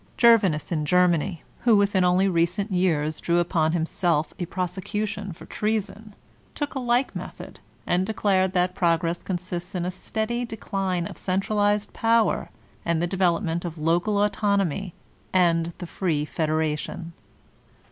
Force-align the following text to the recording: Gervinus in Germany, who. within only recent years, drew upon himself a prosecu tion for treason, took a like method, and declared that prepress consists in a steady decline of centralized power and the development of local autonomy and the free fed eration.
Gervinus 0.17 0.71
in 0.71 0.83
Germany, 0.83 1.43
who. 1.59 1.77
within 1.77 2.03
only 2.03 2.27
recent 2.27 2.71
years, 2.71 3.21
drew 3.21 3.37
upon 3.37 3.71
himself 3.73 4.33
a 4.39 4.47
prosecu 4.47 5.07
tion 5.07 5.31
for 5.31 5.45
treason, 5.45 6.15
took 6.55 6.73
a 6.73 6.79
like 6.79 7.15
method, 7.15 7.59
and 7.85 8.03
declared 8.03 8.53
that 8.53 8.73
prepress 8.73 9.21
consists 9.21 9.75
in 9.75 9.85
a 9.85 9.91
steady 9.91 10.43
decline 10.43 11.05
of 11.05 11.19
centralized 11.19 11.93
power 11.93 12.49
and 12.83 12.99
the 12.99 13.05
development 13.05 13.63
of 13.63 13.77
local 13.77 14.23
autonomy 14.23 14.95
and 15.33 15.71
the 15.77 15.85
free 15.85 16.25
fed 16.25 16.49
eration. 16.49 17.11